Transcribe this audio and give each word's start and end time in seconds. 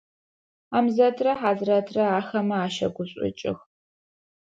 Хьамзэтрэ 0.71 1.31
Хьазрэтрэ 1.39 2.03
ахэмэ 2.19 2.57
ащэгушӏукӏых. 2.65 3.59